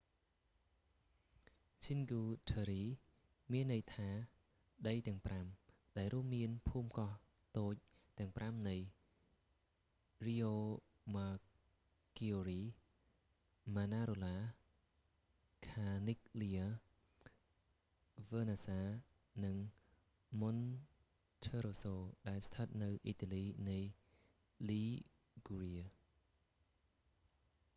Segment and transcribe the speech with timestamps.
[1.83, 2.81] cinque terre
[3.51, 4.07] មានន័យថា
[4.87, 5.45] ដីទាំងប្រាំ
[5.97, 7.11] ដែលរួមមានភូមិកោះ
[7.57, 7.73] តូច
[8.19, 8.75] ទាំងប្រាំនៃ
[10.25, 12.61] riomaggiore
[13.75, 14.35] manarola
[15.67, 16.67] corniglia
[18.29, 18.79] vernazza
[19.43, 19.55] និង
[20.41, 21.95] monterosso
[22.29, 23.79] ដែលស្ថិតនៅអ៊ីតាលីនៃ
[24.69, 25.85] liguria